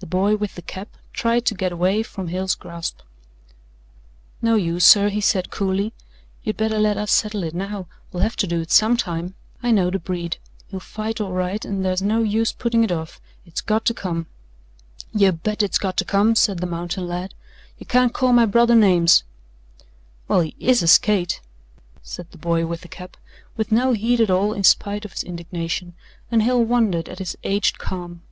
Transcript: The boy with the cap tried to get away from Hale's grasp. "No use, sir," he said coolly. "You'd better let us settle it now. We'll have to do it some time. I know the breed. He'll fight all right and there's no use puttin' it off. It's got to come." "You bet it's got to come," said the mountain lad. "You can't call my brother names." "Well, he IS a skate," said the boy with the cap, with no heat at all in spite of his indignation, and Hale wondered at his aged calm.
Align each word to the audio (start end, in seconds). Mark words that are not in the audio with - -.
The 0.00 0.06
boy 0.16 0.34
with 0.34 0.54
the 0.54 0.62
cap 0.62 0.96
tried 1.12 1.44
to 1.44 1.54
get 1.54 1.72
away 1.72 2.02
from 2.02 2.28
Hale's 2.28 2.54
grasp. 2.54 3.00
"No 4.40 4.54
use, 4.54 4.82
sir," 4.82 5.10
he 5.10 5.20
said 5.20 5.50
coolly. 5.50 5.92
"You'd 6.42 6.56
better 6.56 6.78
let 6.78 6.96
us 6.96 7.12
settle 7.12 7.44
it 7.44 7.54
now. 7.54 7.86
We'll 8.10 8.22
have 8.22 8.34
to 8.36 8.46
do 8.46 8.62
it 8.62 8.70
some 8.70 8.96
time. 8.96 9.34
I 9.62 9.70
know 9.70 9.90
the 9.90 9.98
breed. 9.98 10.38
He'll 10.68 10.80
fight 10.80 11.20
all 11.20 11.32
right 11.32 11.62
and 11.66 11.84
there's 11.84 12.00
no 12.00 12.22
use 12.22 12.50
puttin' 12.50 12.82
it 12.82 12.90
off. 12.90 13.20
It's 13.44 13.60
got 13.60 13.84
to 13.84 13.94
come." 13.94 14.26
"You 15.12 15.32
bet 15.32 15.62
it's 15.62 15.78
got 15.78 15.98
to 15.98 16.06
come," 16.06 16.34
said 16.34 16.60
the 16.60 16.66
mountain 16.66 17.06
lad. 17.06 17.34
"You 17.76 17.84
can't 17.84 18.14
call 18.14 18.32
my 18.32 18.46
brother 18.46 18.74
names." 18.74 19.22
"Well, 20.28 20.40
he 20.40 20.56
IS 20.58 20.82
a 20.82 20.88
skate," 20.88 21.42
said 22.02 22.30
the 22.30 22.38
boy 22.38 22.64
with 22.64 22.80
the 22.80 22.88
cap, 22.88 23.18
with 23.54 23.70
no 23.70 23.92
heat 23.92 24.18
at 24.20 24.30
all 24.30 24.54
in 24.54 24.64
spite 24.64 25.04
of 25.04 25.12
his 25.12 25.24
indignation, 25.24 25.92
and 26.30 26.42
Hale 26.42 26.64
wondered 26.64 27.06
at 27.10 27.18
his 27.18 27.36
aged 27.44 27.78
calm. 27.78 28.22